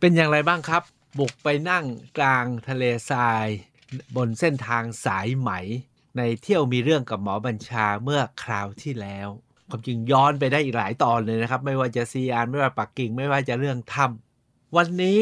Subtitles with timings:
[0.00, 0.82] เป็นอย่างไรบ้างครับ
[1.18, 1.84] บุกไปนั่ง
[2.18, 3.46] กลางทะเลทราย
[4.16, 5.50] บนเส้นทางสายไหม
[6.16, 9.28] ในเที่ยวมีเรื่องกับหมอบัญชาเมื่อคราวที่แล้ว
[9.68, 15.20] ความจริงย้อนไปได้อีกหลายตอนเลยนะครับ ไม่ว่าจะซีอานไม่ว่าปักกิ่ง ไม่ว่าจะเรื่องถ้ำวันนี้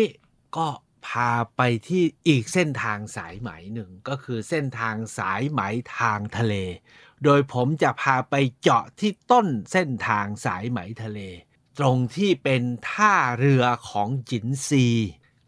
[0.57, 0.67] ก็
[1.07, 5.61] พาไปที่อีกเส้นทางสายไหมหนึ่งก็คือเส้นทางสายไหม
[5.99, 6.55] ทางทะเล
[7.25, 11.21] โดยผมจะพาไปเจาะที่ต้นเส้นทางสายไหมทะเล
[11.81, 14.87] ตรงที่เป็นท่าเรือของจินซี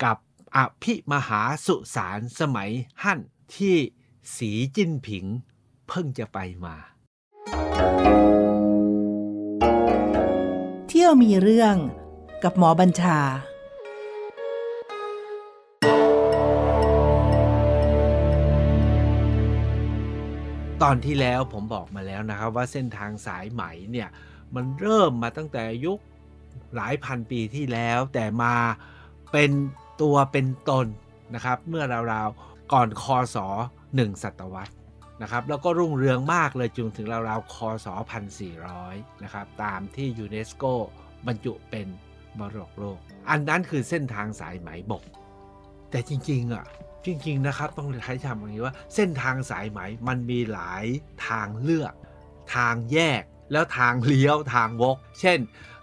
[0.04, 0.18] กับ
[0.56, 2.70] อภิมหาสุสานสมัย
[3.02, 3.20] หั่น
[3.56, 3.76] ที่
[4.36, 5.24] สีจิ้นผิง
[5.88, 6.76] เพิ่งจะไปมา
[10.88, 11.76] เที่ยวมีเรื่อง
[12.42, 13.18] กับหมอบัญชา
[20.82, 24.08] ตอนที่แล้วผมบอกมาแล้วนะครับว่าเส้นทางสายไหมเนี่ย
[24.54, 25.98] มันเริ่มมาตั้งแต่ยุค
[26.76, 28.54] หลายพันปีที่แล้ว แต่มา
[29.32, 29.50] เป็น
[30.02, 30.86] ตัวเป็นตน
[31.34, 33.36] นะครับ เมื่อราวๆก่อนคศ
[33.80, 34.74] 1ศตวรรษ
[35.22, 37.86] นะครับ แล้วก็รุ่งเรืองมากเลยจนถึงราวๆคศ
[38.54, 40.64] 1400นะครับ ตามที่ยูเนสโก
[41.26, 41.86] บรรจุเป็น
[42.38, 42.98] มรดกโลก
[43.30, 45.04] อันนั้นคือเส้นทางสายไหมบก
[45.90, 46.66] แต่จริงๆอะ
[47.06, 50.84] จริง ๆ นะครับ ต้องใช้คำอย่างนี้ว่าเส้นทางสายไหมมันมีหลาย
[51.28, 51.94] ทางเลือก
[52.54, 55.38] ทางแยกแล้วทางเลี้ยวทางวก เช่น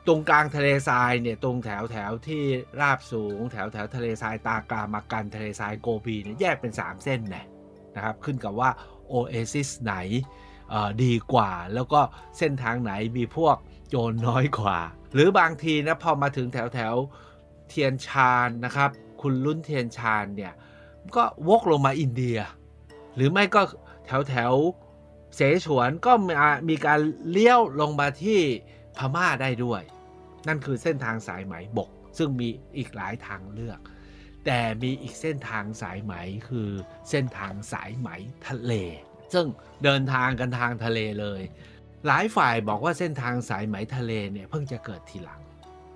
[0.08, 2.44] ตรงกลางทะเลทรายเนี่ยตรงแถวแถวที่
[2.81, 7.45] ราบสูง แถวแถวทะเลทรายตากรามากันทะเลทรายโกบีเนี่ยแยกเป็น 3 เส้นนะ
[7.95, 8.70] นะครับขึ้นกับว่า
[9.08, 9.95] โอเอซิสไหน
[11.03, 12.02] ดีกว่า แล้วก็
[12.38, 13.56] เส้นทางไหนมีพวก
[13.89, 14.80] โจรน้อยกว่า
[15.14, 16.94] หรือบางทีนะพอมาถึงแถวแถว
[17.69, 18.90] เทียนชานนะครับ
[19.22, 20.53] คุณรุ่นเทียนชานเนี่ย
[21.16, 22.38] ก็วกลงมาอินเดีย
[23.16, 23.62] หรือไม่ก็
[24.06, 24.53] แถวแถว
[25.36, 26.12] เสฉวนก็
[26.69, 28.40] มีการเลี้ยวลงมาที่
[28.97, 29.81] พม่าได้ด้วย
[30.48, 33.80] นั่นคือเส้นทางสายไหมบก ซึ่งมีอีกหลายทางเลือก
[34.46, 36.14] แต่มีอีกเส้นทางสายไหม
[36.50, 36.70] คือ
[37.10, 38.10] เส้นทางสายไหม
[38.48, 38.74] ทะเล
[39.34, 39.46] ซึ่ง
[39.84, 41.42] เดินทางกันทางทะเลเลย
[42.08, 45.42] หลายฝ่ายบอกว่าเส้นทางสายไหมทะเลเนี่ยเพิ่งจะเกิดทีหลัง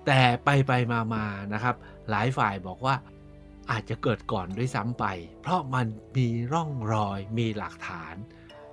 [0.06, 1.76] แต่ไปไปมามานะครับ
[2.10, 2.94] หลายฝ่ายบอกว่า
[3.70, 5.04] อาจจะเกิดก่อนด้วยซ้ำไป
[5.42, 5.86] เพราะมัน
[6.16, 8.14] มีร่องรอยมีหลักฐาน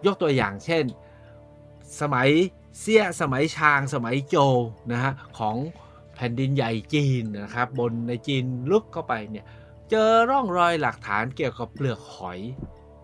[0.06, 0.84] ยกตัวอย่างเช่น
[2.02, 2.30] สมัย
[2.80, 4.36] เสี้ยสมัยชางสมัยโจ
[4.92, 5.56] นะฮะของ
[6.16, 9.46] แผ่นดินใหญ่จีนนะครับบนในจีนลึกเข้าไปเนี่ย
[9.90, 12.40] เจอร่องรอยหลักฐานเกี่ยวกับเปลือกหอย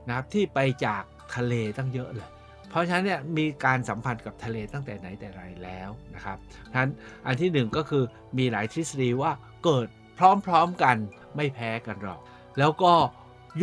[0.07, 1.03] นะครับที่ไปจาก
[1.35, 2.29] ทะเลตั้งเยอะเลย
[2.69, 6.37] เพราะฉะนั้นเนี่ยมีการสัมพันธ์กับทะเลตั้งแต่ไหนแต่ไรแล้วนะครับ
[6.71, 6.91] ฉะนั้น
[7.25, 8.03] อันที่หนึ่งก็คือ
[8.37, 9.31] มีหลายทฤษฎีว่า
[9.63, 10.19] เกิดพ
[10.51, 10.95] ร้อมๆกัน
[11.35, 12.19] ไม่แพ้กันหรอก
[12.59, 12.93] แล้วก็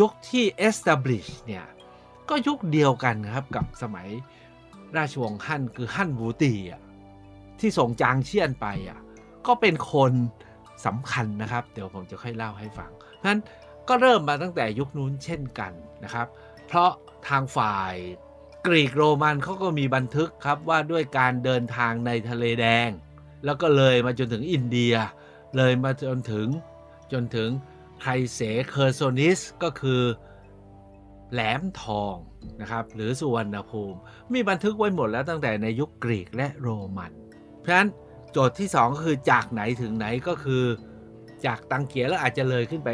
[0.00, 1.65] ยุคที่ establish เนี่ย
[2.28, 4.09] ก็ยุคเดียวกันครับกับสมัย
[4.97, 6.81] ราชวงศ์ฮั่นคือฮั่นวูตีอะ
[7.61, 8.99] ที่ส่งจางเชียนไปอะ
[9.47, 10.12] ก็เป็นคน
[10.87, 12.91] สำคัญนะครับ เดี๋ยวผมจะค่อยเล่าให้ฟัง
[13.27, 13.41] นั้น
[13.89, 15.73] ก็เริ่มมาตั้งแต่ยุคนู้นเช่นกัน
[16.05, 16.27] นะครับ
[16.67, 16.91] เพราะ
[17.28, 17.95] ทางฝ่าย
[18.67, 22.89] กรีกโรมันเขาก็มีบันทึกครับว่าด้วยการเดินทางในทะเลแดง
[23.45, 24.95] แล้วก็เลยมาจนถึงอินเดีย
[25.57, 26.47] เลยมาจนถึง
[27.12, 27.51] จนถึง
[28.01, 30.03] ไครเสเคอร์โซนิสก็คือ
[31.33, 32.15] แหลมทอง
[32.61, 33.99] นะครับหรือสุวรรณภูมิ
[34.33, 37.13] มีบันทึกไว้หมดแล้วตั้งแต่ในยุคกรีกและโรมัน
[37.61, 37.89] เพราะฉะนั้น
[38.33, 40.65] โจทย์ที่2ก็คือจากไหนถึงไหนก็คือ
[41.47, 42.91] จากตังเกียแล้วอาจจะเลยขึ้นไป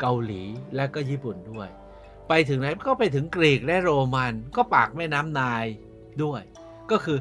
[0.00, 0.42] เกาหลี
[0.76, 1.68] และก็ญี่ปุ่นด้วย
[2.28, 5.64] ไปถึงไหนก็ไปถึงกรีกและโรมันก็ปากแม่น้ำนาย
[6.22, 6.42] ด้วย
[6.90, 7.18] ก็คือ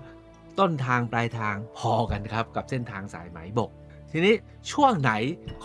[0.59, 3.71] ต้นทางปลายทางพอกันครับกับเส้นทางสายไหมบก
[4.11, 4.35] ทีนี้
[4.71, 5.11] ช่วงไหน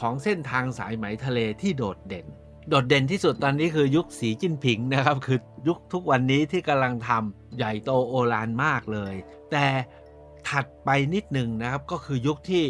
[0.00, 2.26] ของเส้นทางสายไหมทะเลที่โดดเด่น
[2.68, 9.14] โดดเด่นที่สุดตอนนี้คือยุคสีจิ้นผิงนะครับ คือยุคทุกวันนี้ที่กำลังทำใหญ่โตโอฬารมากเลย
[9.50, 9.66] แต่
[10.48, 12.64] ถัดไปนิดหนึ่งนะครับก็คือยุคที่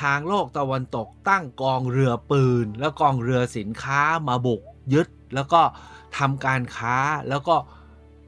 [0.00, 4.62] ทางโลกตะวันตกตั้งกองเรือปืน แล้วกองเรือสินค้ามาบุก
[4.92, 5.62] ยึด แล้วก็
[6.18, 6.96] ทำการค้า
[7.28, 7.56] แล้วก็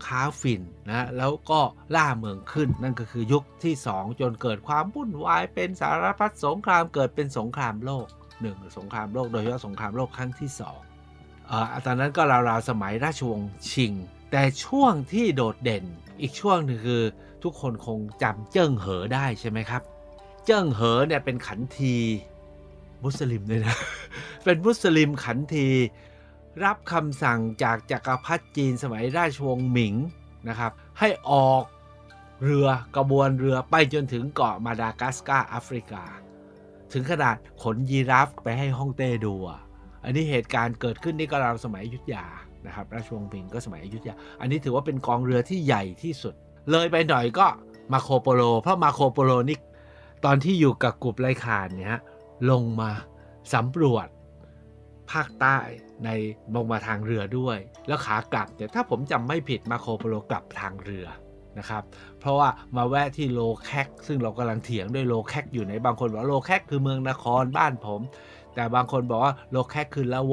[0.06, 1.60] ค้าฝิ่นนะแล้วก็
[1.94, 8.06] ล่าเมืองขึ้น นั่นก็คือยุคที่ 2 จนเกิดความวุ่นวายเป็นสารพัดสงครามเกิดเป็นสงครามโลก
[8.44, 10.50] หนึ่งสงครามโลกโดยเฉพาะสงครามโลกครั้งที่
[11.00, 13.92] 2อ่าตอนนั้นก็ราวๆสมัยราชวงศ์ชิง
[14.30, 15.84] แต่ช่วงที่โดดเด่น
[16.20, 17.02] อีกช่วงหนึ่งคือ
[17.42, 19.82] ทุกคนคงจำเจิ้งเหอได้ใช่ไหมครับ
[20.46, 21.96] เจิ้งเหอเนี่ยเป็นขันที
[23.04, 23.76] มุสลิมเลยนะ
[24.44, 25.68] เป็นมุสลิมขันที
[26.64, 29.94] รับคำสั่งจากจักรพรรดิจีนสมัยราชวงศ์หมิง
[30.48, 31.64] นะครับ ให้ออก
[32.42, 36.04] เรือกระบวนเรือไปจนถึงเกาะมาดากัสการ์แอฟริกา
[36.94, 39.34] ถึงขนาดขนยีราฟไปให้ฮ่องเต้ดู
[40.04, 42.24] อันนี้เหตุการณ์เกิดขึ้นนี่ก็ราวสมัยอยุธยา
[42.66, 46.34] นะครับราชวงศ์หมิงก็สมัยอยุธยา อันนี้ถือว่าเป็นกองเรือที่ใหญ่ที่สุด
[46.70, 47.46] เลยไปหน่อยก็
[47.92, 49.58] มาร์โคโปโล เพราะมาร์โคโปโลนี่
[50.24, 52.00] ตอนที่อยู่กับกุบไลข่านเนี่ย
[52.50, 52.90] ลงมา
[53.54, 54.08] สำรวจ
[55.12, 55.58] ภาคใต้
[56.04, 56.08] ใน
[56.54, 61.06] ลงมาทางเรือด้วย แล้วขากลับเนี่ยถ้าผมจำไม่ผิดมาร์โคโปโลกลับทางเรือ
[61.58, 61.82] นะครับ
[62.20, 68.00] เพราะว่ามาแวะที่โลแคกซึ่งเรากำลังเถียงด้วยโลแคกอยู่ในบางคนบอกโลแคกคือเมืองนครบ้านผม
[68.54, 70.32] แต่บางคนบอกว่าโลแคกคือละโว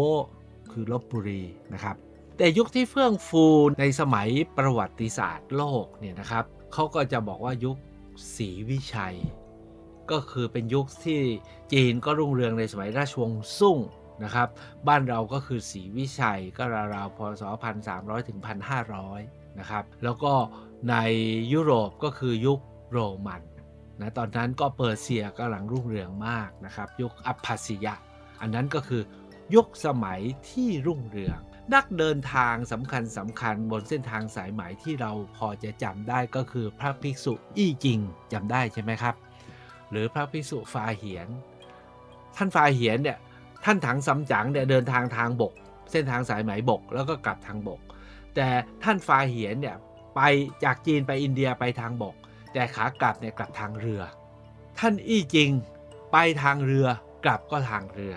[0.72, 1.42] คือลบบุรี
[1.74, 1.96] นะครับ
[2.38, 3.46] แต่ยุคที่เฟื่องฟู
[3.80, 7.78] ในสมัยประวัติศาสตร์โลกเนี่ยนะครับเขาก็จะบอกว่ายุค
[8.36, 9.18] ศรีวิชัย
[10.12, 11.22] ก็คือเป็นยุคที่
[11.74, 13.78] จีนก็รุ่งเรืองในสมัยราชวงศ์ซุ่ง
[14.24, 14.48] นะครับ
[14.88, 16.64] บ้านเราก็คือศรีวิชัยก็
[16.96, 17.44] ราวๆพศ
[17.86, 20.34] 1300 ถึง 1500 นะครับ แล้วก็
[20.90, 20.96] ใน
[21.54, 22.60] ยุโรปก็คือยุค
[22.92, 23.42] โรมัน
[24.02, 27.94] นะตอนนั้นก็เปอร์เซียกำลังรุ่งเรืองมากนะครับ ยุคอัปพาสิยะ
[28.42, 29.02] อันนั้นก็คือ
[29.56, 30.20] ยุคสมัย
[30.50, 31.40] ที่รุ่งเรือง
[31.74, 38.00] นักเดินทางสำคัญสำคัญบนเส้นทางสายไหมที่เราพอจะจำได้ก็คือพระภิกษุอี้จิง
[38.34, 39.16] จำได้ใช่ไหมครับ
[39.92, 41.28] หรือพระภิกษุฟาเหียน
[42.36, 43.18] ท่านฟาเหียนเนี่ย
[43.64, 45.54] ท่านถังซัมจั๋งเนี่ยเดินทางทางบก
[45.92, 47.80] เส้นทางสายไหมบกแล้วก็กลับทางบก
[48.36, 48.50] แต่
[48.84, 49.78] ท่านฟาเหียนเนี่ย
[50.16, 50.22] ไป
[50.64, 52.16] จากจีนไปอินเดียไปทางบก
[52.54, 54.02] แต่ขากลับเนี่ยกลับทางเรือ
[54.80, 55.52] ท่านอี้จิง
[56.12, 56.88] ไปทางเรือ
[57.26, 58.16] กลับก็ทางเรือ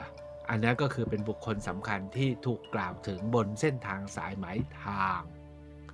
[0.48, 4.46] อันนั้นก็คือเป็นบุคคลสำคัญที่ถูกกล่าวถึงบนเส้นทางสายไหม
[4.84, 5.20] ทาง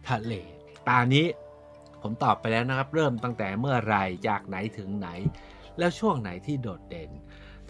[0.09, 0.33] ทะเล
[0.89, 1.27] ตานี้
[2.03, 3.97] ผมตอบไปแล้วนะครับ เริ่มตั้งแต่เมื่อไร
[4.29, 5.09] จากไหนถึงไหน
[5.79, 7.11] แล้วช่วงไหนที่โดดเด่น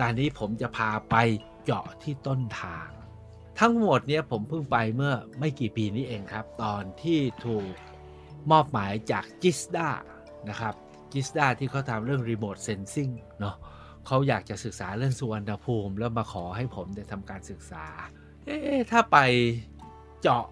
[0.01, 1.17] ตอนนี้ผมจะพาไป
[1.65, 2.89] เจาะที่ต้นทาง
[3.61, 7.73] ทั้งหมดเนี่ยผมเพิ่งไปเมื่อไม่กี่ปีนี้เองครับ ตอนที่ถูก
[8.51, 9.89] มอบหมายจากจิสดา
[10.49, 10.75] นะครับ
[11.13, 13.09] จิสดาที่เขาทำเรื่องรีโมทเซนซิง
[13.41, 13.57] เนาะ
[14.07, 17.87] เขาอยากจะศึกษาเรื่องสุวรรณภูมิ แล้วมาขอให้ผมได้ทำการศึกษา
[18.45, 19.19] เอ๊ะถ้าไป
[20.21, 20.45] เจาะ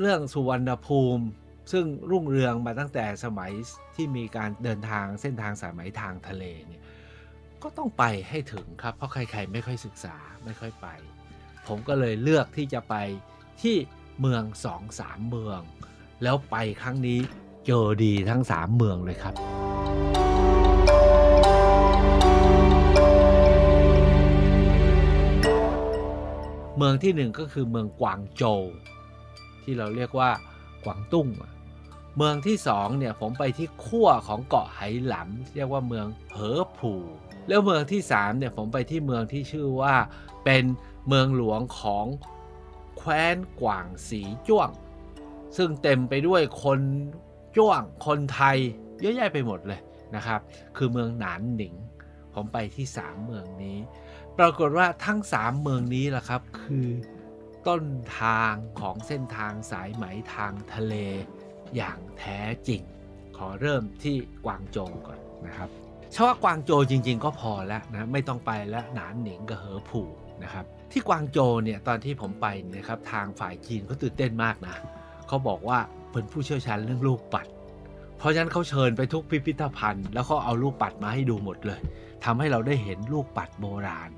[0.00, 1.24] เรื่องสุวรรณภูมิ
[1.72, 3.52] ซึ่งรุ่งเรืองมาตั้งแต่สมัย
[3.94, 6.82] ที่มีการเดินทางเส้นทางสายไหมทางทะเลเนี่ย
[7.62, 10.88] ก็ต้องไปให้ถึงครับ เพราะใครๆไม่ค่อยศึกษาไม่ค่อยไป
[11.66, 12.94] ผมก็เลยเลือกที่จะไป
[13.62, 13.76] ที่
[14.20, 15.60] เมืองสองสามเมือง
[16.22, 17.18] แล้วไปครั้งนี้
[17.66, 19.34] เจอดีทั้งสามเมืองเลยครับ
[26.76, 28.62] เมืองที่หนึ่งก็คือเมืองกวางโจว
[29.62, 30.30] ที่เราเรียกว่า
[30.84, 31.28] กวางตุ้ง
[32.16, 37.02] เมืองที่สองเนี่ยผมไปที่ขั้วของเกาะไหหลำเรียกว่าเมืองเหอผู่
[37.48, 39.94] แล้วเมืองที่สามเนี่ยผมไปที่เมืองที่ชื่อว่า
[40.44, 40.64] เป็น
[41.08, 42.06] เมืองหลวงของ
[42.96, 44.70] แคว้นกวางสีจ้วง
[45.56, 46.80] ซึ่งเต็มไปด้วยคน
[47.56, 48.56] จ้วงคนไทย
[49.00, 49.80] เยอะแยะไปหมดเลย
[50.16, 50.40] นะครับ
[50.76, 51.74] คือเมืองหนานหนิง
[52.34, 53.78] ผมไปที่สามเมืองนี้
[54.38, 56.88] ปรากฏว่าทั้งสามเมืองนี้แหละครับ คือ
[57.68, 57.84] ต้น
[58.20, 60.04] ทางของเส้นทางสายไหม
[60.34, 60.94] ทางทะเล
[61.76, 62.82] อย่างแท้จริง
[63.36, 65.68] ขอเริ่มที่กวางโจวก่อนนะครับ
[66.12, 70.08] เฉพาะกวางโจวจริง ๆ ก็พอแล้วนะไม่ต้องไปแล้วหนานหนิงกับเหอผู่
[70.42, 74.76] นะครับ ที่กวางโจเนี่ยตอนที่ผมไปนี่ยครับทางฝ่ายจีนเขาตื่นเต้นมากนะ
[75.28, 75.78] เขาบอกว่า
[76.12, 77.46] เป็นผู้เชี่ยวชาญเรื่องลูกปัด
[78.18, 81.80] เพราะฉะนั้นเขาเชิญไปทุกพิพิธภัณฑ์ แล้วเขาเอาลูกปัดมาให้ดูหมดเลย
[82.24, 84.10] ทำให้เราได้เห็นลูกปัดโบราณ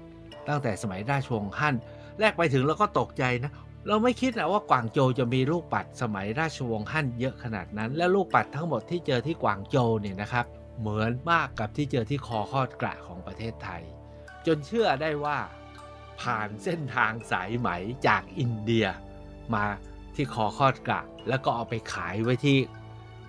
[0.49, 1.75] ตั้งแต่สมัยราชวงศ์ฮั่น
[2.21, 3.53] แรกไปถึงเราก็ตกใจนะ
[3.89, 10.47] เราไม่คิดนะว่ากวางโจจะมีลูกปัดสมัยราชวงศ์ฮั่นเยอะขนาดนั้น และลูกปัดทั้งหมดที่เจอที่กวางโจเนี่ยนะครับ
[10.81, 13.83] เหมือนมากกับที่เจอที่คอคอดกระของประเทศไทย
[14.47, 15.39] จนเชื่อได้ว่า
[16.21, 17.69] ผ่านเส้นทางสายไหม
[18.07, 18.87] จากอินเดีย
[19.55, 19.65] มา
[20.15, 22.59] ที่คอคอดกะ แล้วก็เอาไปขายไว้ที่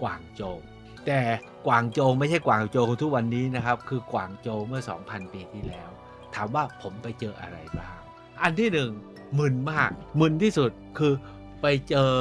[0.02, 0.58] กวางโจว
[1.06, 1.20] แต่
[1.68, 5.90] กวางโจวไม่ใช่กวางโจวทุกวันนี้นะครับ คือกวางโจวเมื่อ 2,000 ปีที่แล้ว
[6.36, 7.98] ถามว่าผมไปเจออะไรบ้าง
[8.42, 8.92] อันที่หนึ่ง
[9.40, 11.14] มึนมาก มึนที่สุดคือ
[11.62, 12.14] ไปเจอ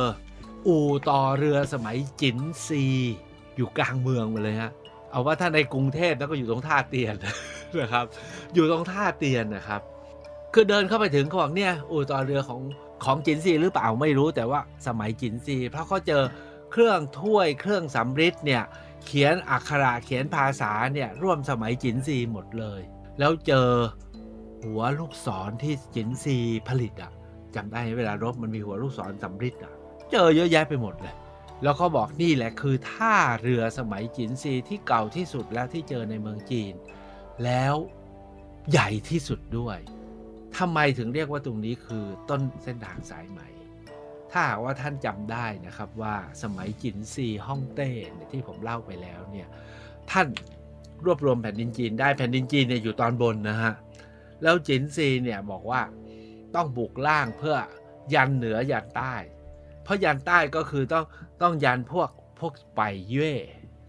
[0.69, 2.85] อู่ต่อเรือสมัยจินซี
[3.57, 4.73] อยู่กลางเมืองมาเลยฮะ
[5.11, 7.15] เอาว่าถ้าในกรุงเทพแล้วก็อยู่ตรงท่าเตียน
[7.81, 8.05] นะครับ
[8.55, 9.81] อยู่ตรงท่าเตียนนะครับ
[10.57, 12.61] คือเดินเข้าไปถึงเขาบอกเนี่ยอู่ต่อเรือของ
[13.05, 16.23] ของจินซีหรือเปล่าไม่รู้แต่ว่าสมัยจินซี เพราะเขาเจอ
[16.73, 18.63] เครื่องถ้วยเครื่องสำริดเนี่ย
[19.07, 22.81] เขียนอักขระเขียนภาษาเนี่ยร่วมสมัยจินซีหมดเลย
[23.19, 23.71] แล้วเจอ
[24.65, 26.37] หัวลูกศรที่จินซี
[26.69, 27.13] ผลิตอะ
[27.55, 29.73] จำได้เวลารบมันมีหัวลูกศรสำริดอะ
[30.11, 31.15] เจอเยอะแยะไปหมดเลย
[31.63, 36.75] แล้วเขาบอกนี่แหละคือท่าเรือสมัยจินซีที่เก่าที่สุดแล้วที่เจอในเมืองจีน
[37.45, 37.75] แล้ว
[38.71, 39.79] ใหญ่ที่สุดด้วย
[40.59, 43.41] ทำไมถึงเรียกว่าตรงนี้คือต้นเส้นทางสายไหม
[44.33, 47.91] ถ้าหากว่าท่านจำได้นะครับว่าสมัยจินซีฮ่องเต้
[48.33, 49.49] ที่ผมเล่าไปแล้วเนี่ย
[50.11, 50.27] ท่าน
[51.05, 53.73] รวบรวมแผ่นดินจีนได้แผ่นดินจีนเนี่ยอยู่ตอนบนนะฮะ
[54.43, 55.81] แล้วจินซีเนี่ยบอกว่า
[56.55, 57.57] ต้องบุกล่างเพื่อ
[58.15, 59.15] ยันเหนือยันใต้
[59.83, 61.05] เพราะยันใต้ก็คือต้อง
[61.43, 62.81] ต้องยันพวกพวกไป
[63.11, 63.35] เย่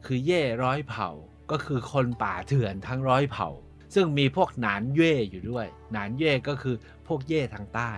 [0.06, 1.10] คือเย่ร้อยเผ่า
[1.52, 3.50] ก็คือคนป่าเถื่อนทั้งร้อยเผ่า
[3.96, 6.76] ซึ่งมีพวกหนานเย่อยู่ด้วย หนานเย่ก็คือ
[7.08, 7.92] พวกเย่ทางใต้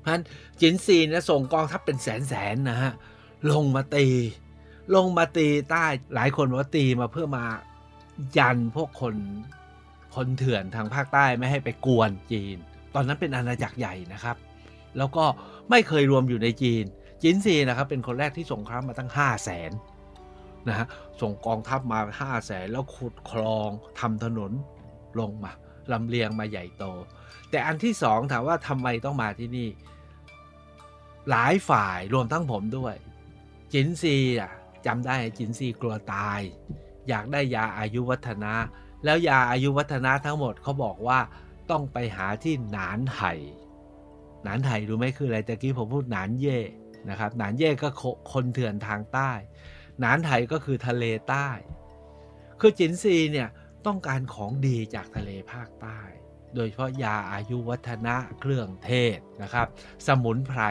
[0.00, 0.24] เพราะฉะนั้น
[0.60, 2.92] จินซีนะส่งกองทัพเป็นแสนแสนนะฮะ
[3.50, 4.06] ลงมาตี
[4.94, 7.44] ลงมาตีใต้หลายคนว่าตีมาเพื่อมา
[8.38, 9.14] ยันพวกคน
[10.14, 12.56] คนเถื่อนทางภาคใต้ไม่ให้ไปกวนจีน
[12.94, 14.36] ตอนนั้นเป็นอาณาจักรใหญ่นะครับ
[14.98, 15.24] แล้วก็
[15.70, 16.84] ไม่เคยรวมอยู่ในจีน
[17.22, 19.70] จินซีนะครับเป็นคนแรกที่ส่งครั้งมาตั้ง 5 0 0แสน
[20.68, 20.86] นะฮะ
[21.20, 23.68] ส่งกองทัพมา 5 0 0แสนแล้วขุดคลอง
[24.00, 24.52] ทำถนน
[25.20, 25.52] ลงมา
[25.92, 26.84] ลำเลียงมาใหญ่โต
[27.50, 29.68] แต่อันที่สองถามว่าทำไมต้องมาที่นี่
[31.30, 32.94] หลายฝ่ายรวมทั้งผมด้วย
[33.72, 34.52] จินซีอะ
[34.86, 36.40] จำได้จินซีกลัวตาย
[37.08, 38.54] อยากได้ยาอายุวัฒนะ
[39.04, 41.18] แล้วยาอายุวัฒนะทั้งหมดเขาบอกว่า
[41.70, 43.34] ต้องไปหาที่หนานไห่
[44.44, 46.58] หนานไห่รู้ไหมคืออะไรตะกี้ผมพูดหนานเย่
[47.10, 47.88] นะครับหนานเย่ก็
[48.32, 49.30] คนเถื่อนทางใต้
[50.00, 51.48] หนานไห่ก็คือทะเลใต้
[52.60, 53.48] คือจินซีเนี่ย
[53.88, 56.00] ต้องการของดีจากทะเลภาคใต้
[56.54, 59.66] โดยเฉพาะยาอายุวัฒนะเครื่องเทศนะครับ
[60.06, 60.62] สมุนไพร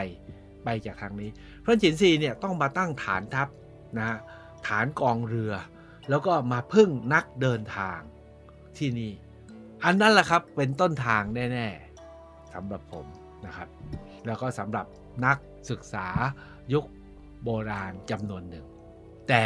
[0.64, 1.30] ไปจากทางนี้
[1.62, 3.48] เพราะจินซีเนี่ยต้องมาตั้งฐานทัพ
[3.98, 4.18] นะ
[4.66, 5.52] ฐานกองเรือ
[6.08, 7.98] แล้วก็มาพึ่งนักเดินทาง
[8.78, 9.12] ที่นี่
[9.84, 11.22] อันนั้นแหละครับเป็นต้นทาง
[11.52, 13.06] แน่ๆสำหรับผม
[13.46, 13.68] นะครับ
[14.26, 14.86] แล้วก็สำหรับ
[15.26, 15.38] นัก
[15.70, 16.08] ศึกษา
[16.72, 16.84] ยุค
[17.44, 18.66] โบราณจำนวนหนึ่ง
[19.28, 19.44] แต่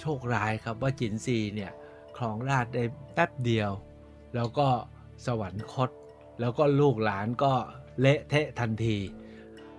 [0.00, 1.72] โชคร้ายครับว่าจินซีเนี่ย
[2.16, 3.70] ครองราชได้แป๊บเดียว
[4.34, 4.68] แล้วก็
[5.26, 5.90] สวรรคต
[6.40, 7.52] แล้วก็ลูกหลานก็
[8.00, 8.98] เละเทะทันที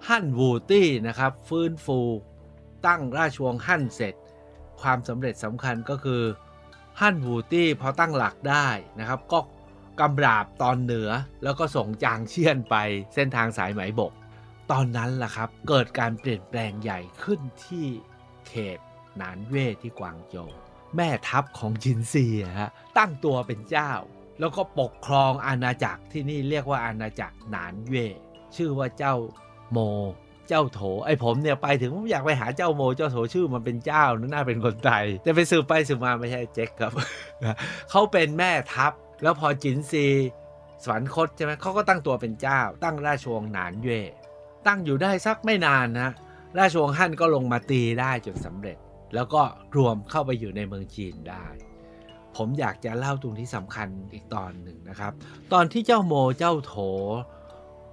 [0.07, 1.99] ฮั่นวูตี้นะครับฟื้นฟู
[2.87, 4.15] ตั้งราชวงศ์ฮั่นเสร็จ
[4.81, 6.23] ความสำเร็จสำคัญก็คือ
[6.99, 8.67] ฮั่นวูตี้พอตั้งหลักได้
[8.99, 9.39] นะครับ ก็
[9.99, 11.09] กำราบตอนเหนือ
[11.43, 12.75] แล้วก็ส่งจางเชียนไป
[13.13, 14.11] เส้นทางสายไหมบก
[14.71, 17.87] ตอนนั้นล่ะครับ เกิดการเปลี่ยนแปลงใหญ่ขึ้นที่
[18.47, 18.79] เขต
[19.17, 20.51] หนานเว่ที่กวางโจว
[20.95, 22.25] แม่ทัพของจินซี
[22.59, 23.91] ฮะตั้งตัวเป็นเจ้า
[24.39, 28.07] แล้วก็ปกครองอาณาจักรที่นี่เรียกว่าอาณาจักรหนานเว่
[28.55, 29.15] ชื่อว่าเจ้า
[29.71, 29.79] โม
[30.49, 36.91] เจ้าโถไอผมเนี่ยไปถึงผมอยากไปหาเจ้าโม เจ้าโถชื่อมันเป็นเจ้านั่นน่าเป็นคนไทยแต่ไปสืบไปสืบมาไม่ใช่เจ๊กครับ
[37.89, 40.05] เขาเป็นแม่ทัพ แล้วพอจินซี
[40.83, 44.01] สวรรคตใช่ไหมเขาก็ตั้งตัวเป็นเจ้า ตั้งราชวงศ์หนานเย่
[44.67, 46.09] ตั้งอยู่ได้สักไม่นานนะ
[46.57, 48.77] ราชวงศ์ฮั่นก็ลงมาตีได้จนสำเร็จ
[49.13, 49.41] แล้วก็
[49.77, 51.45] รวมเข้าไปอยู่ในเมืองจีนได้
[52.35, 55.11] ผมอยากจะเล่าตรงที่สำคัญอีกตอนหนึ่งนะครับ
[55.53, 56.75] ตอนที่เจ้าโมเจ้าโถ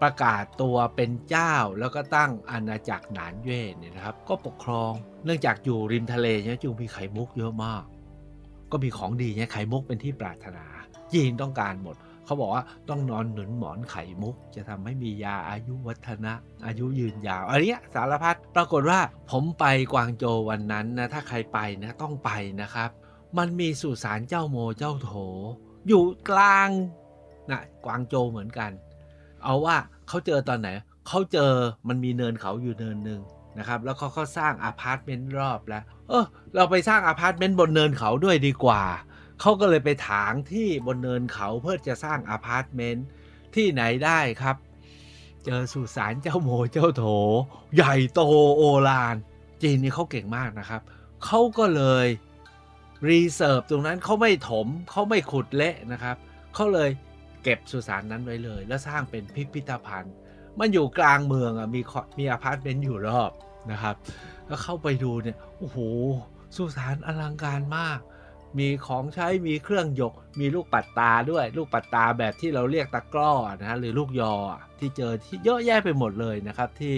[0.02, 4.92] ประกาศตัวเป็นเจ้าแล้วก็ตั้งอาณาจักรหนานเย่เนี่ยนะครับ ก็ปกครอง
[5.24, 7.84] เนื่องจากอยู่ริมทะเลเนี่ยจึงมีไข่มุกเยอะมาก
[8.70, 10.64] ก็มีของดีเนี่ยไข่มุกเป็นที่ปรารถนา
[11.12, 11.96] จีนต้องการหมด
[12.30, 16.32] เขาบอกว่าต้องนอนหนุนหมอนไข่มุก จะทำให้มียาอายุวัฒนะ
[16.66, 22.30] อายุยืนยาวอันนี้สารพัดปรากฏว่าผมไปกวางโจวันนั้นนะถ้าใครไปนะต้องไป
[22.62, 22.90] นะครับ
[23.38, 25.10] มันมีสุสานเจ้าโมเจ้าโถ
[25.88, 26.68] อยู่กลาง
[27.50, 28.70] นะกวางโจวเหมือนกัน
[29.44, 29.76] เอาว่า
[30.08, 30.68] เขาเจอตอนไหน
[31.08, 31.52] เขาเจอ
[31.88, 33.20] มันมีเนินเขาอยู่เนินหนึ่ง
[33.58, 38.82] นะครับแล้วเขาก็สร้างอพาร์ตเมนต์รอบแล้ว เออเราไปสร้างอพาร์ตเมนต์บนเนินเขาด้วยดีกว่า
[39.40, 43.06] เขาก็เลยไปถางที่บนเนินเขาเพื่อจะสร้างอพาร์ตเมนต์
[43.54, 44.56] ที่ไหนได้ครับ
[45.44, 47.04] เจอสุสานจ้าวโม่จ้าวถัว
[47.74, 48.20] ใหญ่โต
[48.56, 49.16] โอฬาร
[49.62, 50.80] จีนนี่เขาเก่งมากนะครับ
[51.24, 52.06] เขาก็เลย
[53.08, 56.16] reserve ตรงนั้นเขาไม่ถมเขาไม่ขุดเละนะครับ
[56.54, 56.90] เขาเลย
[57.42, 60.14] เก็บสุสานนั้นไว้เลย แล้วสร้างเป็นพิพิธภัณฑ์
[60.58, 61.80] มันอยู่กลางเมืองอะมี
[62.18, 63.30] มีอพาร์ตเมนต์อยู่รอบ
[63.70, 63.94] นะครับ
[64.46, 65.78] แล้วเข้าไปดูเนี่ยโอ้โห
[66.56, 67.98] สุสานอลังการมาก
[68.58, 74.34] มีของใช้มีเครื่องหยก มีลูกปัดตาด้วย ลูกปัดตาแบบที่เราเรียกตะกร้อนะฮะหรือลูกยอ
[74.78, 76.94] ที่เจอที่เยอะแยะไปหมดเลยนะครับ ที่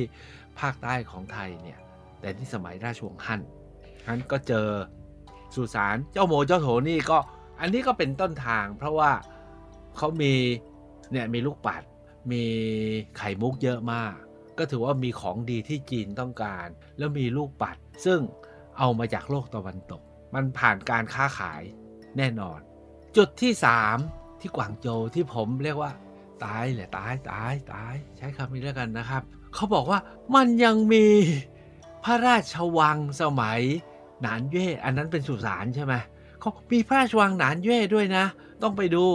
[0.60, 1.78] ภาคใต้ของไทยเนี่ย
[2.20, 3.40] แต่ที่สมัยราชวงศ์ฮั่น
[4.06, 4.68] ฮั่นก็เจอ
[5.54, 7.18] สุสานเจ้าโมเจ้าโถนี่ก็
[7.60, 9.10] อันนี้ก็เป็นต้นทาง เพราะว่า
[9.96, 10.32] เขามี
[11.12, 11.82] เนี่ยมีลูกปัด
[12.32, 12.44] มี
[13.16, 14.14] ไข่มุกเยอะมาก
[14.58, 16.66] ก็ถือว่ามีของดีที่จีนต้องการ
[16.98, 18.20] แล้วมีลูกปัด ซึ่ง
[18.78, 20.02] เอามาจากโลกตะวันตก
[20.34, 21.62] มันผ่านการค้าขาย
[22.16, 22.58] แน่นอน
[23.16, 23.52] จุดที่
[23.96, 25.92] 3ที่กวางโจวที่ผมเรียกว่า
[26.44, 29.22] ตายแหละตายตายตายใช้คำนี้แล้วกันนะครับ
[29.54, 29.98] เขาบอกว่า
[30.34, 31.06] มันยังมี
[32.04, 33.60] พระราชวังสมัย
[34.22, 35.94] หนานเย่อันนั้นเป็นสุสานใช่ไหม
[36.40, 38.24] เขามีพระราชวังหนานเย่ด้วยนะ
[38.62, 39.06] ต้องไปดู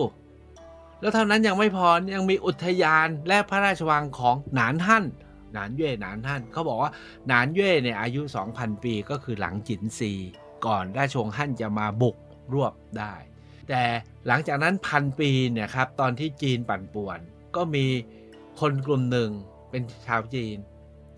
[0.99, 5.05] แล้วเท่านั้นยังไม่พอยังมีอุทยานและพระราชวังของหนานฮั่น
[5.53, 6.91] หนานเย่หนานฮั่นเขาบอกว่า
[7.27, 8.21] หนานเย่เนี่ยอายุ
[8.53, 10.13] 2,000 ปีก็คือหลังจินซี
[10.65, 12.15] ก่อนราชวงศ์ฮั่นจะมาบุก
[12.53, 13.13] รวบได้
[13.69, 13.81] แต่
[14.27, 17.19] หลังจากนั้นพันปีเนี่ยครับตอนที่จีนปั่นป่วน
[17.55, 17.85] ก็มี
[18.59, 19.29] คนกลุ่มหนึ่ง
[19.69, 20.57] เป็นชาวจีน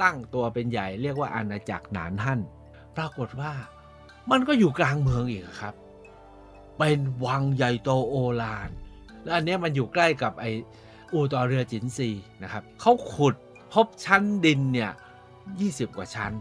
[0.01, 2.39] ตั้งตัวเป็นใหญ่เรียกว่าอาณาจักรหนานฮั่น
[2.96, 3.53] ปรากฏว่า
[4.31, 5.75] มันก็อยู่กลางเมืองอีกครับ
[6.77, 8.69] เป็นวังใหญ่โตโอฬาร
[9.24, 10.46] แล้วอันนี้มันอยู่ใกล้กับไอ
[11.13, 12.10] อู่ต่อเรือจินซี
[12.43, 13.36] นะครับเขาขุด
[13.74, 14.91] พบชั้นดินเนี่ย
[15.46, 16.31] 20 กว่าชั้น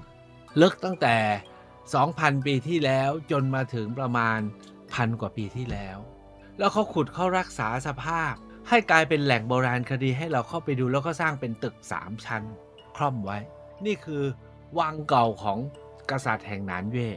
[0.60, 1.16] ลึกตั้งแต่
[1.96, 4.38] 2,000 ปีที่แล้วจนมาถึงประมาณ
[4.92, 5.98] พันกว่าปีที่แล้ว
[6.58, 8.32] แล้วเขาขุดเขารักษาสภาพ
[8.68, 12.42] ให้กลายเป็นแหล่งโบราณคดีให้เราเข้าไปดูแล้วก็สร้างเป็นตึก 3 ชั้น
[12.96, 13.38] คล่อมไว้
[13.86, 14.22] นี่คือ
[14.78, 15.58] วังเก่าของ
[16.10, 17.10] กษัตริย์แห่งนานเว่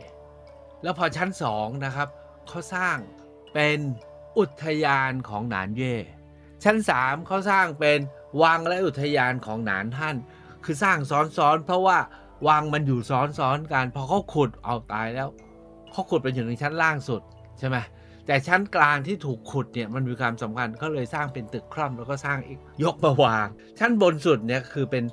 [0.83, 2.09] แล้วพอชั้นสองนะครับ
[2.47, 2.97] เขาสร้าง
[3.53, 3.79] เป็น
[4.39, 5.95] อุทยานของหนานเย่
[6.63, 7.99] ชั้นสามเขาสร้างเป็น
[8.43, 10.15] วังและอุทยานของหนานท่าน
[10.65, 11.97] คือสร้างซ้อนๆเพราะว่า
[12.47, 15.27] วังมันอยู่ซ้อนๆกันพอเขาขุดเอาตายแล้ว
[15.91, 17.21] เขาขุดไปถึงชั้นล่างสุด
[17.59, 17.77] ใช่ไหม
[18.25, 23.47] แต่ชั้นกลางที่ถูกขุดเนี่ยมันมีความสำคัญเขาเลยสร้างเป็นตึกคร่อมแล้วก็สร้างอีกยกมาวาง
[23.79, 25.03] ชั้นบนสุดเนี่ยคือเป็น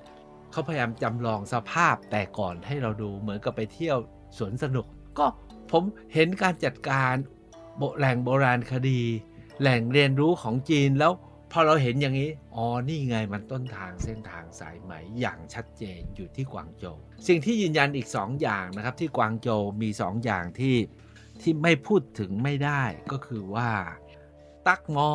[0.53, 3.99] เขาพยายามจำลองสภาพแต่ก่อนให้เราดูเหมือนกับไปเที่ยว
[4.39, 4.87] สวนสนุก
[5.19, 5.27] ก็
[5.73, 5.83] ผม
[6.15, 7.15] เห็นการจัดการ
[7.99, 9.01] แหล่งโบราณคดี
[9.61, 11.13] แหล่งเรียนรู้ของจีนแล้ว
[11.53, 16.97] พอเราเห็นอย่างนี้ อ๋อ นี่ไงมันต้นทางเส้นทางสายไหมอย่างชัดเจนอยู่ที่กวางโจว
[17.29, 20.77] สิ่งที่ยืนยันอีก 2 อย่างนะครับ ที่กวางโจวมี 2 อย่างที่
[21.41, 23.71] ที่ไม่พูดถึงไม่ได้ก็คือว่า
[24.67, 25.11] ตักมอ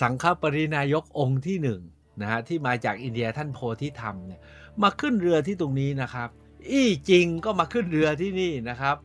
[0.00, 1.80] สังฆปรินายกองค์ที่หนึ่ง
[2.20, 4.40] นะฮะที่มาจากอินเดียท่านโพธิธรรมเนี่ย
[4.82, 6.28] มาขึ้นเรือที่ตรงนี้นะครับ
[6.70, 8.96] อี้จริงก็มาขึ้นเรือที่นี่นะครับ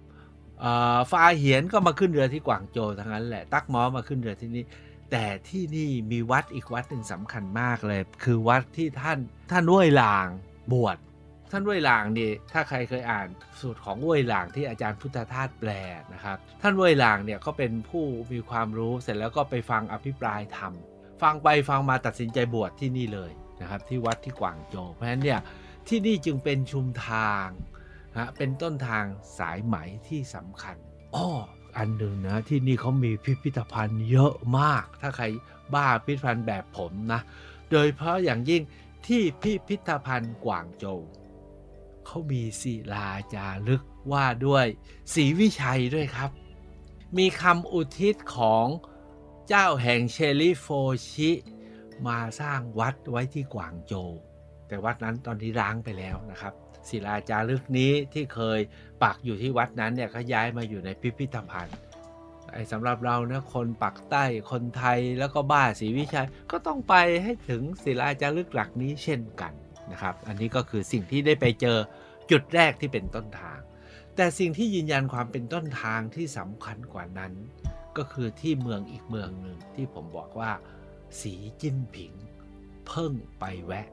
[1.11, 4.63] ฟาเหียนก็มาขึ้นเรือที่กวางโจวทั้งนั้นแหละ ตักมอมาขึ้นเรือที่นี่
[5.11, 9.19] แต่ที่นี่มีวัดอีกวัดหนึ่งสำคัญมากเลย คือวัดที่ท่าน
[9.51, 10.27] ท่านว้ยหลาง
[10.73, 10.97] บวช
[11.51, 13.27] ท่านว้ยหลางนี่ถ้าใครเคยอ่าน
[13.59, 15.71] สูตรของว้ยหลางที่อาจารย์พุทธทาสแปล
[16.13, 20.73] นะครับ ท่านว้ยหลางเนี่ยก็เป็นผู้มีความรู้เสร็จแล้วก็ไปฟังอภิปรายธรรม
[21.21, 25.39] ฟังไปฟังมาตัดสินใจบวชที่นี่เลยนะครับที่วัดที่กวางโจวเพราะฉะนั้นเนี่ย
[25.87, 27.47] ที่นี่จึงเป็นชุมทาง
[28.13, 29.03] นะเป็นต้นทาง
[29.37, 29.75] สายไหม
[30.07, 30.75] ที่สำคัญ
[31.15, 31.29] อ้อ
[31.79, 35.25] อันหนึ่งนะที่นี่เขามีพิพิธภัณฑ์เยอะมาก ถ้าใคร
[35.73, 37.21] บ้าพิพิธภัณฑ์แบบผมนะ
[37.71, 38.61] โดยเพราะอย่างยิ่ง
[39.07, 41.01] ที่พิพิธภัณฑ์กวางโจว
[42.05, 44.65] เขามีศิลาจารึกว่าด้วย
[45.13, 46.31] ศรีวิชัยด้วยครับ
[47.17, 48.67] มีคำอุทิศของ
[49.47, 50.67] เจ้าแห่งเชลิโฟ
[51.11, 51.31] ชิ
[52.07, 54.11] มาสร้างวัดไว้ที่กวางโจว
[54.67, 56.53] แต่วัดนั้นตอนนี้ร้างไปแล้วนะครับ
[56.89, 58.59] ศิลาจารึกนี้ที่เคย
[59.03, 61.77] ปักอยู่ที่วัดนั้นเนี่ยก็ย้ายมาอยู่ในพิพิธภัณฑ์
[62.53, 69.53] ไอ้สำหรับเรานะคนปักใต้คนไทยแล้วก็บ้าศรีวิชัยก็ต้องไปให้ถึงศิลาจารึกหลักนี้เช่นกัน
[69.91, 71.77] นะครับ อันนี้ก็คือสิ่งที่ได้ไปเจอ
[72.31, 73.59] จุดแรกที่เป็นต้นทาง
[74.15, 77.33] แต่สิ่งที่ยืนยันความเป็นต้นทางที่สำคัญกว่านั้น
[77.97, 80.51] ก็คือที่เมืองอีกเมืองหนึ่งที่ผมบอกว่า
[81.21, 82.13] สีจิ้นผิง
[82.87, 83.87] เพิ่งไปแวะ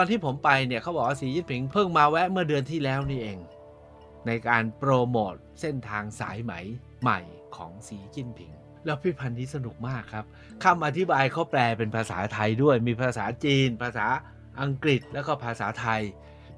[0.00, 3.38] ตอนที่ผมไปเนี่ยเขาบอกว่าสีจิ้นผิงเพิ่งมาแวะเมื่อเดือนที่แล้วนี่เอง
[4.26, 6.52] ในการโปรโมทเส้นทางสายไหม
[7.02, 7.20] ใหม่
[7.56, 8.52] ของสีจิ้นผิง
[8.84, 10.24] แล้วพิพันธ์นี้สนุกมากครับ
[10.64, 14.06] คำอธิบายเขาแปลเป็นภาษาไทยด้วย มีภาษาจีน ภาษา
[14.60, 16.02] อังกฤษแล้วก็ภาษาไทย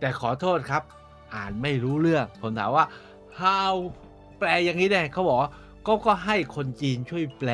[0.00, 0.82] แต่ขอโทษครับ
[1.34, 2.84] อ่านไม่รู้เรื่อง ผมถามว่า
[3.40, 3.74] how
[4.38, 5.38] แปลอย่างนี้ได้เขาบอก
[5.86, 7.50] ก็ก็ให้คนจีนช่วยแปล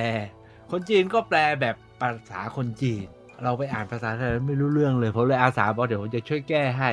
[0.71, 3.07] คนจีนก็แปลแบบภาษาคนจีน
[3.43, 6.91] เราไปอ่านภาษาไทยไม่รู้เรื่องเลยผมเลยอาสาบอกเดี๋ยวผมจะช่วยแก้ให้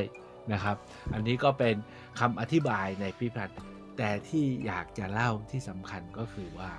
[0.54, 0.76] นะครับ
[1.14, 1.76] อันนี้ก็เป็น
[2.20, 3.58] คำอธิบายในพิพัฒน์
[3.98, 6.72] แต่ที่อยากจะเล่าที่สำคัญก็คือว่า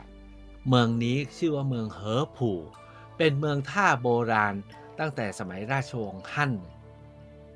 [0.69, 2.59] เมืองนี้ชื่อว่าเมืองเหอผู่
[3.19, 4.55] เป็นเมืองท่าโบราณ
[5.01, 6.53] ตั้งแต่สมัยราชวงศ์ฮั่น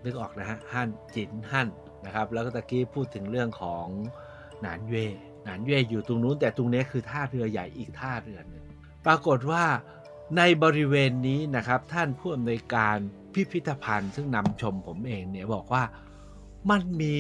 [0.05, 1.69] นึกออกนะฮะฮั่นจินฮั่น
[2.07, 3.87] นะครับ แล้วก็ตะกี้พูดถึงเรื่องของ
[4.61, 5.07] หนานเย่
[5.45, 8.65] หนานเย่อยู่ตรงนู้นแต่ตรงนี้คือท่าเรือใหญ่อีกท่าเรือหนึ่ง
[9.07, 9.65] ปรากฏว่า
[10.37, 12.97] ในบริเวณนี้นะครับท่านผู้อำนวยการ
[13.33, 15.83] พิพิธภัณฑ์ซึ่งนำชมผมเองเนี่ยบอกว่า
[16.71, 17.17] มันมี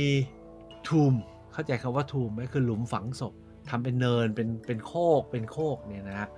[0.88, 1.12] ทูม
[1.52, 3.34] เข้าใจคำว่าทูมไหมคือหลุมฝังศพ
[3.68, 6.28] ทำเป็นเนินเป็นเป็นโคกเป็นโคกเนี่ยนะฮะ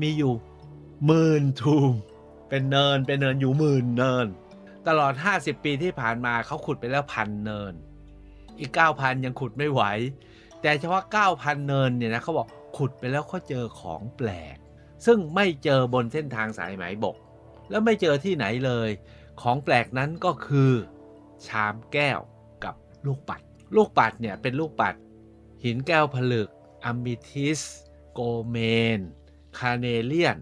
[0.00, 0.32] มีอยู่
[1.06, 1.92] หมื่นทูม
[2.48, 4.26] เป็นเนินเป็นเนินอยู่หมื่นเนิน
[4.88, 7.72] ตลอด 50 ปีที่ผ่านมาเขาขุดไปแล้วพันเนิน
[8.58, 9.82] อีก 9,000 ยังขุดไม่ไหว
[10.60, 11.02] แต่เฉพาะ
[11.34, 14.56] 9,000 เนินเนี่ยนะเขาบอกขุดไปแล้วเขาเจอของแปลก
[15.06, 17.16] ซึ่งไม่เจอบนเส้นทางสายไหมบก
[17.70, 18.90] แล้วไม่เจอที่ไหนเลย
[19.40, 20.72] ของแปลกนั้นก็คือ
[21.46, 22.20] ชามแก้ว
[22.64, 22.74] กับ
[23.06, 23.40] ลูกปัด
[23.76, 24.94] ลูกปัดเนี่ยเป็นลูกปัด
[25.64, 26.48] หินแก้วผลึก
[26.84, 27.60] amethyst
[28.12, 28.56] โกเม
[28.98, 29.00] น
[29.58, 30.38] carnelian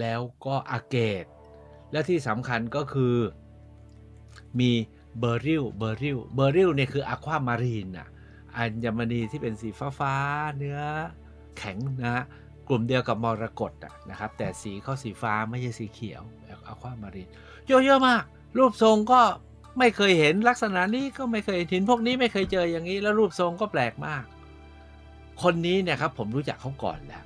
[0.00, 1.24] แล้วก็ agate
[1.92, 3.16] และที่สำคัญก็คือ
[4.60, 4.72] มี
[5.18, 8.08] beryl beryl beryl เนี่ยคือ aquamarine อะ
[8.56, 10.14] อัญมณีที่เป็นสีฟ้าฟ้า
[10.56, 10.80] เนื้อ
[11.58, 12.24] แข็งนะ
[12.68, 13.72] กลุ่มเดียวกับมรกต
[14.10, 17.28] นะครับ แต่สีเขาสีฟ้าไม่ใช่สีเขียวแบบอะความารีน
[17.66, 18.22] เยอะๆมาก
[18.58, 19.20] รูปทรงก็
[19.78, 24.24] ไม่เคยเห็นลักษณะนี้ก็ไม่เคยหินพวกนี้ไม่เคยเจออย่างนี้แล้วรูปทรงก็แปลกมาก
[25.42, 27.24] คนนี้เนี่ยครับผมรู้จักเขาก่อนแล้ว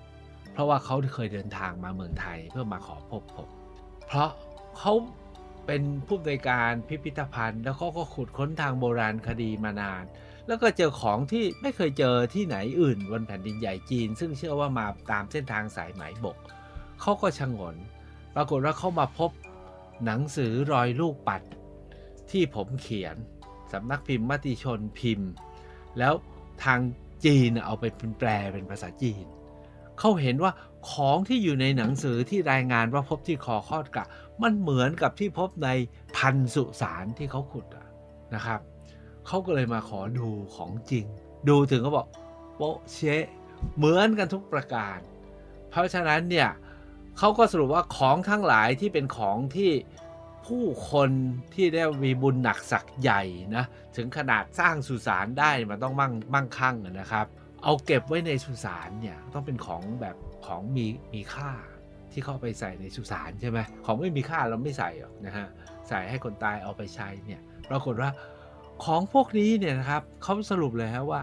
[0.53, 3.49] เพราะว่าเขาเคยเดินทางมาเมืองไทยเพื่อมาขอพบผม
[4.07, 4.31] เพราะ
[4.79, 4.93] เขา
[5.67, 10.05] เป็นผู้ในการพิพิธภัณฑ์ แล้วเขาก็ขุดค้นทางโบราณคดีมานาน
[10.51, 16.37] แล้วก็เจอของที่ไม่เคยเจอที่ไหนอื่นบนแผ่นดินใหญ่จีน ซึ่งเชื่อว่ามาตามเส้นทางสายไหมบก
[17.01, 17.77] เขาก็ชะงน
[18.35, 19.31] ปรากฏว่าเขามาพบ
[20.05, 21.43] หนังสือรอยลูกปัด
[22.31, 23.17] ที่ผมเขียน
[23.73, 25.31] สำนักพิมพ์มติชนพิมพ์
[25.99, 26.15] แล้ว
[26.65, 26.81] ทาง
[27.25, 29.25] จีนเอาไปเป็นแปลเป็นภาษาจีน
[29.99, 30.53] เขาเห็นว่า
[30.91, 34.07] ของที่อยู่ในหนังสือที่รายงานว่าพบที่คอคอดกะ
[34.43, 35.69] มันเหมือนกับที่พบใน
[36.17, 37.67] พันสุสานที่เขาขุด
[38.35, 38.61] นะครับ
[39.33, 41.05] เขาก็เลยมาขอดูของจริง
[41.49, 42.07] ดูถึงเขาบอก
[42.57, 43.25] โปะเชะ
[43.77, 44.99] เหมือนกันทุกประการ
[45.71, 46.49] เพราะฉะนั้นเนี่ย
[47.19, 49.73] เขาก็สรุปว่าของทั้งหลายที่เป็นของที่
[50.47, 51.11] ผู้คน
[51.55, 53.23] ที่ได้มีบุญหนักศักใหญ่
[53.57, 53.65] นะ
[53.97, 57.27] ถึงขนาดสร้างสุสานได้มันต้องมั่งมั่งคั่งนะครับ
[57.65, 60.17] เอาเก็บไว้ในสุสานเนี่ยต้องเป็นของแบบ
[60.47, 61.51] ของมีมีค่า
[62.13, 65.47] ที่เข้าไปใส่ในสุสานใช่ไหมของไม่มีค่าเราไม่ใส่หรอกนะฮะ
[65.89, 67.41] ใส่ให้คนตายเอาไปใช้เนี่ย
[67.71, 68.11] ปรากฏว่า
[68.85, 71.21] ของพวกนี้เนี่ยนะครับเขาสรุปเลยฮะว่า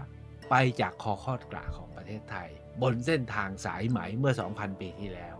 [0.50, 2.48] ไปจากคอคอดกระของประเทศไทย
[2.82, 5.36] บนเส้นทางสายไหมเมื่อ 2,000 ปีที่แล้ว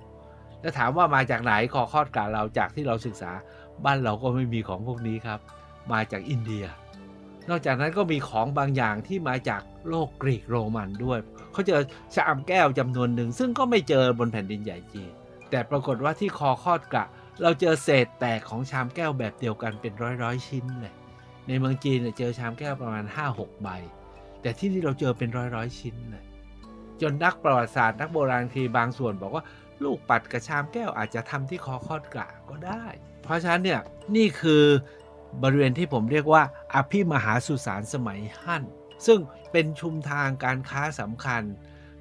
[0.60, 3.32] แล้วถามว่ามาจากไหนคอคอดกระเราจากที่เราศึกษา
[3.84, 5.40] บ้านเราก็ไม่มีของพวกนี้ครับ
[5.92, 6.64] มาจากอินเดีย
[7.48, 11.18] นอกจากนั้นก็มีของบางอย่างที่มาจากโลกกรีกโรมันด้วย
[11.52, 11.80] เขาเจอ
[12.14, 15.12] ชามแก้วจำนวนหนึ่ง ซึ่งก็ไม่เจอบนแผ่นดินใหญ่จีน
[15.50, 17.04] แต่ปรากฏว่าที่คอคอดกะ
[17.42, 20.94] เราเจอเศษแตกของชามแก้วแบบเดียวกันเป็นร้อยร้อยชิ้นเลย
[21.48, 23.68] ในเมืองจีนเนี่ยเจอชามแก้วประมาณ 5-6 ใบ
[24.42, 26.24] แต่ที่นี่เราเจอเป็นร้อยร้อยชิ้นเลย
[27.00, 29.44] จนนักประวัติศาสตร์นักโบราณคดีบางส่วนบอกว่า
[29.84, 32.84] ลูกปัดกระชามแก้วอาจจะทำที่คอคอดกะก็ได้
[33.22, 33.80] เพราะฉะนั้นเนี่ย
[34.16, 34.64] นี่คือ
[35.42, 36.42] บริเวณที่ผมเรียกว่า
[36.74, 38.64] อภิมหาสุสานสมัยฮั่น
[39.06, 39.18] ซึ่ง
[39.52, 41.42] เป็นชุมทางการค้าสำคัญ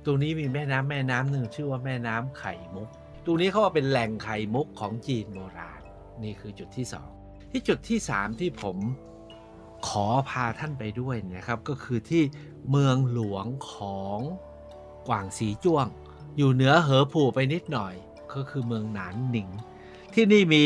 [0.05, 2.89] ตรงนี้มีแม่น้ำแม่น้ำหนึ่งชื่อว่าแม่น้ำไข่มุก
[3.25, 5.81] ตรงนี้เขาว่าเป็นแหล่งไข่มุกของจีนโบราณ
[6.23, 6.85] นี่คือจุดที่
[7.19, 8.77] 2 ที่จุดที่ 3 ที่ผม
[9.87, 12.23] ขอพาท่านไปด้วยนะครับก็คือที่
[12.69, 14.19] เมืองหลวงของ
[15.07, 15.85] กวางสีจ้วง
[16.37, 17.95] อยู่เหนือเหอผู่ไปนิดหน่อย
[18.33, 19.49] ก็คือเมืองหนานหนิง
[20.13, 20.63] ที่นี่มี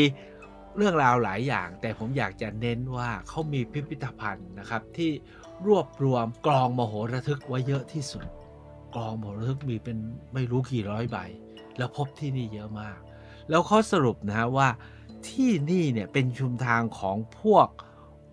[0.76, 5.10] เรื่องราวหลายอย่าง แต่ผมอยากจะเน้นว่าเขามีพิพิธภัณฑ์นะครับที่
[5.66, 8.26] รวบรวมกลองมโหระทึกไว้เยอะที่สุด
[8.94, 9.98] กลองมโหระทึกมีเป็น
[10.34, 11.16] ไม่รู้กี่ร้อยใบ
[11.78, 12.98] แล้วพบที่นี่เยอะมาก
[13.50, 14.68] แล้วเขาสรุปนะฮะว่า
[15.28, 17.68] ที่นี่เนี่ยเป็นชุมทางของพวก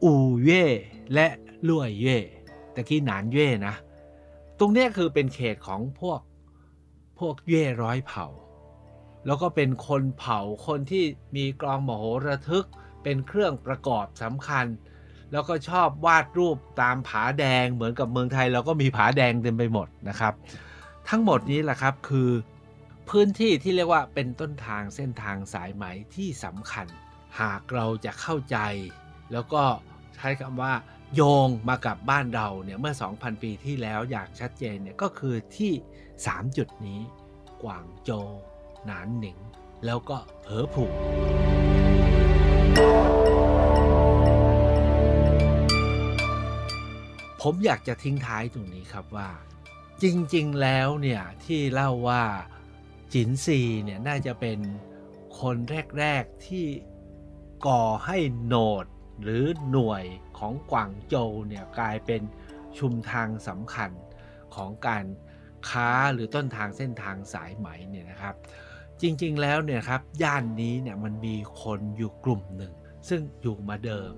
[0.03, 0.65] อูเย่
[1.13, 1.27] และ
[1.67, 2.17] ลุ่ยเย่
[2.75, 3.75] ตะกี้หนานเย่นะ
[4.59, 6.19] ตรงนี้คือเป็นเขตของพวก
[7.19, 8.27] พวกเย่ร้อยเผ่า
[9.25, 11.03] แล้วก็เป็นคนเผ่าคนที่
[11.35, 12.65] มีกลองมโหระทึก
[13.03, 14.65] เป็นเครื่องประกอบสำคัญ
[15.31, 20.33] แล้วก็ชอบวาดรูปตามผาแดงเหมือนกับเมืองไทยเราก็มีผาแดงเต็มไปหมดนะครับ
[21.09, 22.29] ทั้งหมดนี้แหละครับคือ
[23.09, 25.85] พื้นที่ที่เรียกว่าเป็นต้นทางเส้นทางสายไหม
[26.15, 26.88] ที่สำคัญ
[27.39, 28.57] หากเราจะเข้าใจ
[29.33, 29.63] แล้วก็
[30.21, 30.73] ใช้คำว่า
[31.15, 35.73] โยงมากับบ้านเราเนี่ยเมื่อ 2,000 ปีที่แล้วอย่างชัดเจนเนี่ยก็คือที่
[36.15, 37.01] 3 จุดนี้
[37.63, 38.29] กวางโจว
[38.86, 39.38] หนานหนิง
[39.86, 40.91] แล้วก็เหอผู่
[47.41, 49.29] ผมอยากจะทิ้งท้ายตรงนี้ครับว่า
[50.03, 50.05] จ
[50.36, 52.23] ริงๆแล้วเนี่ยที่เล่าว่า
[53.13, 54.60] จินซีเนี่ยน่าจะเป็น
[55.39, 55.55] คน
[55.99, 56.65] แรก ๆที่
[57.67, 58.86] ก่อให้โหนด
[59.23, 60.05] หรือหน่วย
[60.38, 62.21] ของกวางโจวเนี่ยกลายเป็น
[62.77, 63.91] ชุมทางสำคัญ
[64.55, 65.05] ของการ
[65.69, 68.36] ค้าหรือต้นทางเส้นทางสายไหมเนี่ยนะครับ
[69.01, 72.73] จริงๆแล้วเนี่ยครับย่านนี้เนี่ยมันมีคนอยู่กลุ่มหนึ่ง
[73.10, 74.12] ซึ่งอยู่มาเดิม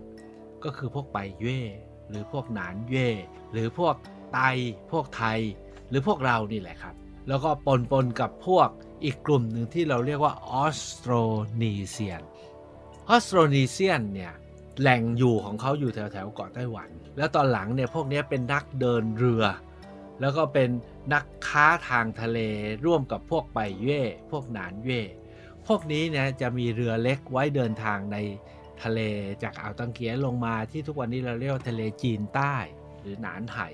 [0.63, 1.61] ก็คือพวกไปเย่
[2.09, 3.09] หรือพวกหนานเย่
[3.51, 3.95] หรือพวก
[4.33, 4.39] ไต
[4.91, 5.39] พวกไทย
[5.89, 6.95] หรือพวกเรานี่แหละครับ
[7.27, 8.69] แล้วก็ปนปนกับพวก
[9.03, 11.13] อีกกลุ่มหนึ่งที่เราเรียกว่าออสโตร
[11.61, 12.21] นีเซียน
[13.09, 14.33] ออสโตรนีเซียนเนี่ย
[14.81, 19.43] แหล่งอยู่ของเขาอยู่แถวแถวเกาะไต้หวัน แล้วตอนหลังเนี่ยพวกนี้เป็นนักเดินเรือ
[20.21, 20.69] แล้วก็เป็น
[21.13, 22.39] นักค้าทางทะเล
[22.85, 25.01] ร่วมกับพวกไปเย่พวกหนานเย่
[25.67, 28.17] พวกนี้เนี่ยจะมีเรือเล็กไว้เดินทางใน
[28.83, 28.99] ทะเล
[29.43, 32.55] จากอ่าวตังเกียลงมาที่ทุกวันนี้เราเรียกว่าทะเลจีนใต้
[33.01, 33.67] หรือหนานไห่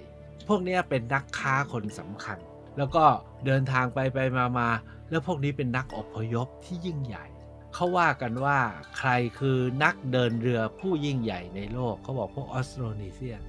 [0.48, 2.38] พวกนี้เป็นนักค้าคนสำคัญ
[2.78, 3.06] แล้วก็
[3.46, 4.70] เดินทางไปไปมามา
[5.10, 7.26] แล้วพวกนี้เป็นนักอพยพที่ยิ่งใหญ่
[7.74, 8.60] เขาว่ากันว่า
[8.98, 13.42] ใครคือนักเดินเรือผู้ยิ่งใหญ่ในโลกเขาบอกพวกออสโตรนีเซียน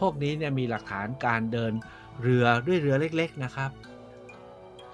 [0.00, 1.72] พวกนี้เนี่ยมีหลักฐานการเดิน
[2.22, 3.70] เรือด้วยเรือเล็กๆนะครับ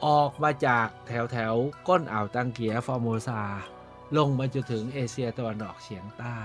[0.06, 1.54] ออกมาจากแถวแถว
[1.88, 3.42] ก้นอ่าวตังเกียฟอร์โมซา
[4.16, 6.38] ลงมาจนถึงเอเชียตะวันออกเฉียงใต้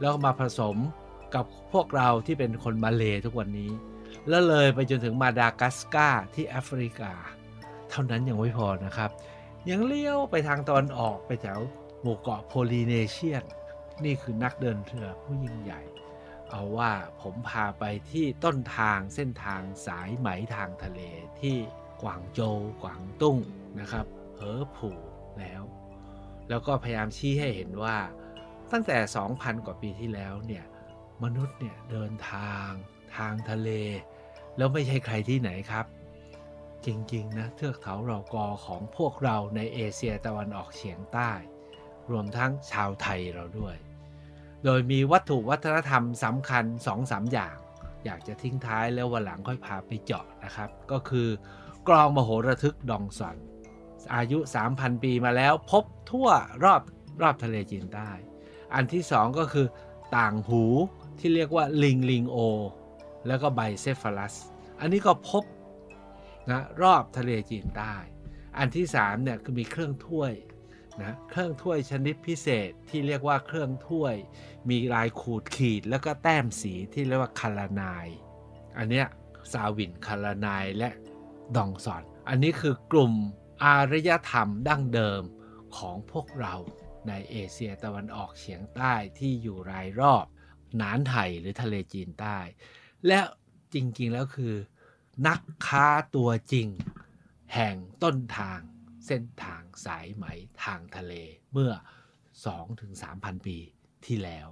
[0.00, 0.76] แล้วมาผสม
[1.34, 3.70] กับพวกเราที่เป็นคนมาเลทุกวันนี้
[4.28, 7.12] แล้วเลยไปจนถึงมาดากัสการ์ที่แอฟริกา
[7.90, 9.10] เท่านั้นยังไม่พอนะครับ
[9.70, 11.60] ยังเลี้ยวไปทางตอนออกไปแถว
[12.02, 13.44] หมู่เกาะโพลีเนเชียน
[14.04, 15.82] นี่คือนักเดินเรือผู้ยิ่งใหญ่
[16.50, 21.00] เอาว่าผมพาไปที่ต้นทางเส้นทางสายไหมทางทะเล
[21.40, 21.56] ที่
[22.02, 23.38] กวางโจวกวางตุ้ง
[23.80, 24.98] นะครับเหอผู่
[25.38, 25.62] แล้ว
[26.48, 27.96] แล้วก็พยายามชี้ให้เห็นว่า
[28.72, 28.98] ตั้งแต่
[29.30, 30.64] 2,000 กว่าปีที่แล้วเนี่ย
[31.22, 32.68] มนุษย์เนี่ยเดินทาง
[33.16, 33.70] ทางทะเล
[34.56, 35.86] แล้วไม่ใช่ใครที่ไหนครับ
[36.86, 41.30] จริง ๆ นะเทือกเขาเรากอของพวกเราในเอเชียตะวันออกเฉียงใต้
[42.10, 43.76] รวมทั้งชาวไทยเราด้วย
[44.64, 46.64] โดยมีวัตถุวัฒนธรรมสำคัญ
[46.98, 47.56] 2-3อย่าง
[48.04, 51.28] อยากจะทิ้งท้ายแล้ววันหลังค่อยพาไปเจาะนะครับ ก็คือ
[51.88, 53.36] กรองมโหระทึกดองซอน
[54.14, 54.38] อายุ
[54.70, 56.28] 3,000 ปีมาแล้วพบทั่ว
[56.64, 56.82] รอบ
[57.22, 58.10] รอบทะเลจีนใต้
[58.74, 59.66] อันที่สองก็คือ
[60.16, 60.64] ต่างหู
[61.18, 62.36] ที่เรียกว่าลิงลิงโอ
[63.26, 64.34] แล้วก็ไบเซฟาลัส
[64.80, 65.44] อันนี้ก็พบ
[66.50, 67.94] นะรอบทะเลจีนใต้
[68.58, 70.32] อันที่สามเนี่ยคือมีเครื่องถ้วย
[71.02, 74.14] นะเครื่องถ้วยชนิดพิเศษที่เรียกว่าเครื่องถ้วย
[74.70, 78.06] มีลายขูดขีดแล้วก็แต้มสีที่เรียกว่าคาลานาย
[78.78, 79.06] อันเนี้ย
[79.52, 80.90] ซาวินคาลานายและ
[81.56, 83.12] ดองซอน อันนี้คือกลุ่ม
[83.64, 85.22] อารยธรรมดั้งเดิม
[85.76, 86.54] ของพวกเรา
[87.08, 90.24] ในเอเชียตะวันออกเฉียงใต้ที่อยู่รายรอบ
[90.76, 92.38] หนานไห่หรือทะเลจีนใต้
[93.06, 93.20] และ
[93.74, 94.54] จริงๆแล้วคือ
[95.26, 96.68] นักค้าตัวจริง
[97.54, 98.60] แห่งต้นทาง
[99.06, 100.24] เส้นทางสายไหม
[100.64, 101.12] ทางทะเล
[101.52, 101.72] เมื่อ
[102.38, 103.58] 2-3,000 ปี
[104.06, 104.48] ที่แล้ว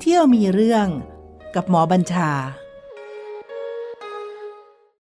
[0.00, 0.88] เที่ยวมีเรื่อง
[1.54, 2.30] กับหมอบัญชา